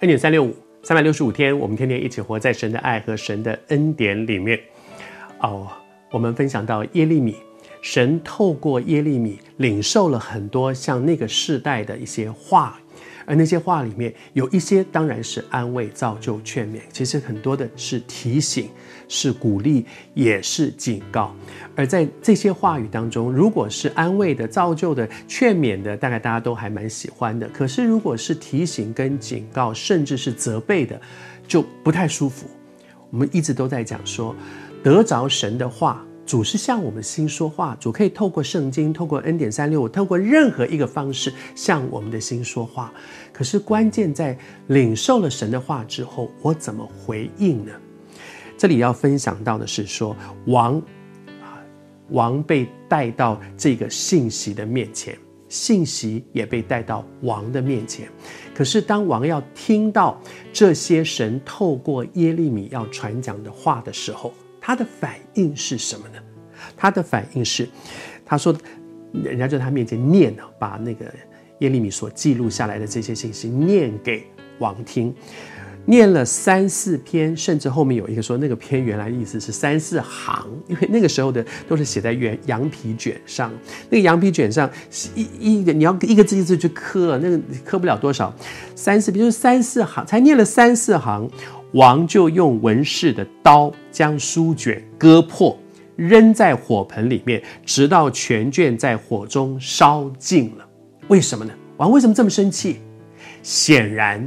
[0.00, 4.60] 恩典三六五，三百六十五天，我们天天一起活在神的爱和神的恩典里面。
[5.40, 5.66] 哦，
[6.10, 7.34] 我们分享到耶利米，
[7.80, 12.78] 神透过耶利米领受了很多像那个世代的一些话。
[13.26, 18.70] 而那些话里面有一些当然是安慰、造就、劝勉，其实很多的是提醒、
[19.08, 19.84] 是鼓励，
[20.14, 21.34] 也是警告。
[21.74, 27.48] 而在这些话语当中，如果是安慰的、造就的、劝勉的，大概大家都还蛮喜欢的。
[27.48, 31.00] 可是如果是提醒跟警告，甚至是责备的，
[31.48, 32.46] 就不太舒服。
[33.10, 34.32] 我们一直都在讲说，
[34.84, 36.05] 得着神的话。
[36.26, 42.92] 主是向我们心说话，主可以透过圣经，透过恩典三六五，透过任何一个方式向我们的心说话。
[43.32, 47.70] 可是关键在领受了神的话之后，我怎么回应呢？
[48.58, 50.78] 这里要分享到的是说，王
[51.40, 51.62] 啊，
[52.08, 55.16] 王被带到这个信息的面前，
[55.48, 58.08] 信息也被带到王的面前。
[58.52, 60.20] 可是当王要听到
[60.52, 64.32] 这些神透过耶利米要传讲的话的时候，
[64.66, 66.18] 他的反应是什么呢？
[66.76, 67.68] 他的反应是，
[68.24, 68.52] 他说，
[69.12, 71.06] 人家在他面前念呢，把那个
[71.60, 74.26] 耶利米所记录下来的这些信息念给
[74.58, 75.14] 王听，
[75.84, 83.52] 念了三四篇，甚至后面有一个说那个篇原来的意思是三四行，因为那个时候的都是写在原羊皮卷上，
[83.88, 84.68] 那个羊皮卷上
[85.14, 88.34] 一一你要一个字一个字去刻，那个刻不了多少，
[88.74, 91.30] 三四，比如三四行，才念了三四行。
[91.76, 95.54] 王就用文士的刀将书卷割破，
[95.94, 100.66] 扔在火盆里面，直到全卷在火中烧尽了。
[101.08, 101.52] 为什么呢？
[101.76, 102.80] 王为什么这么生气？
[103.42, 104.26] 显然，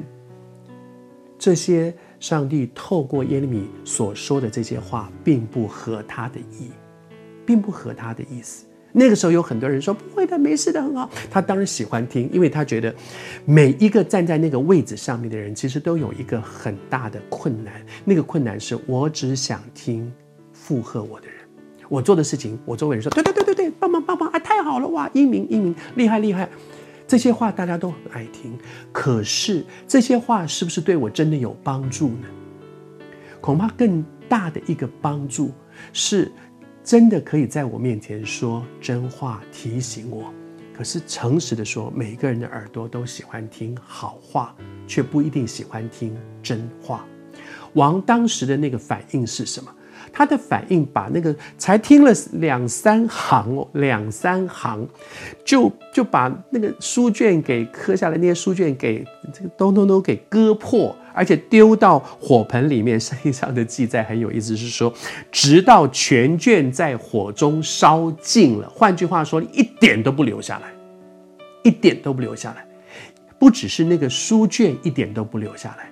[1.40, 6.70] 这些上帝透过耶利米所说的这些话，并不合他的意，
[7.48, 8.68] 并不合他的意思。
[8.92, 11.10] 那个时候有很多人说不会的，没事的，很好。
[11.30, 12.94] 他当然喜欢听，因为他觉得
[13.46, 17.74] 每一个站在那个位置上面的人，其实都有一个很大的困难。
[18.04, 20.12] 那个困难是我只想听
[20.54, 21.36] 附和我的人，
[21.88, 26.50] 我做的事情，我周围人说对对对对对，帮忙帮忙啊，太好了哇，英明英明，厉害厉害。
[27.08, 28.58] 这些话大家都很爱听，
[28.92, 32.28] 可是这些话是不是对我真的有帮助呢？
[33.40, 35.52] 恐怕更大的一个帮助
[35.94, 36.32] 是。
[36.90, 40.34] 真的可以在我面前说真话提醒我，
[40.76, 44.56] 可是诚实的说，每个人的耳朵都喜欢听好话，
[44.88, 47.06] 却不一定喜欢听真话。
[47.74, 49.72] 王当时的那个反应是什么？
[50.12, 54.88] 他的反应把那个才听了两三行哦，两三行，
[55.46, 60.96] 就就把那个书卷给磕下来，那些书卷给这个咚咚咚给割破。
[61.12, 64.94] 而且丢到火盆里面，圣经上的记载很有意思，是说，
[65.30, 68.70] 直到全卷在火中烧尽了。
[68.70, 70.70] 换句话说，一点都不留下来，
[71.64, 72.66] 一点都不留下来。
[73.38, 75.92] 不只是那个书卷一点都不留下来，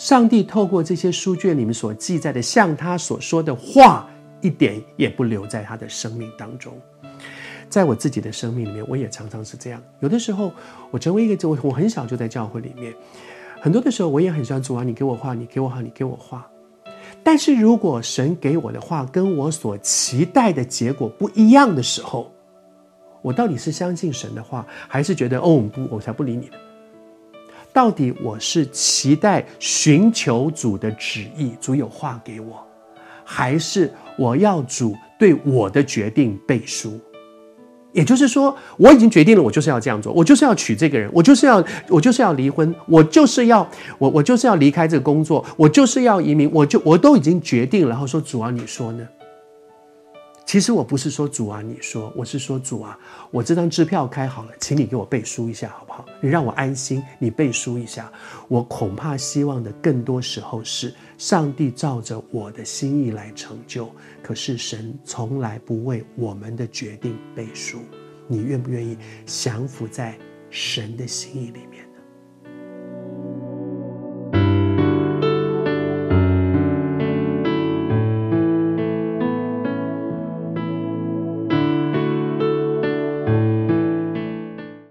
[0.00, 4.08] 上帝透过这些书卷里面所记载的，像他所说的话，
[4.40, 6.72] 一点也不留在他的生命当中。
[7.68, 9.82] 在我自己的生命里面，我也常常是这样。
[10.00, 10.54] 有的时候，
[10.90, 12.94] 我成为一个，我我很小就在教会里面。
[13.60, 16.50] 很多的时候，我也很喜欢主啊，你给我话，你给我话，你给我话。
[17.22, 22.32] 但是如果神给我的话跟我所期待的结果不一样的时候，
[23.20, 26.54] 我到底是相信神的话，还是觉得哦不，我才不理你呢？
[27.80, 32.62] 到底我是期待寻求主的旨意，主有话给我，
[33.24, 37.00] 还是我要主对我的决定背书？
[37.92, 43.66] 也就是说，我已经决定了，我就是要这样做，我就是要娶这个人，我就是要，我就是要离婚，我就是要，
[43.96, 47.88] 我我就是要离开这个工作，我就是要移民，我就我都已经决定了。
[47.88, 49.08] 然后说主啊，你说呢？
[50.50, 52.98] 其实我不是说主啊，你说，我是说主啊，
[53.30, 56.04] 我这张支票开好了，请你给我背书一下好不好？
[56.20, 58.10] 你让我安心，你背书一下。
[58.48, 63.88] 我恐怕希望的更多时候是上帝照着我的心意来成就，
[64.24, 67.78] 可是神从来不为我们的决定背书。
[68.26, 70.18] 你愿不愿意降服在
[70.50, 71.88] 神的心意里面？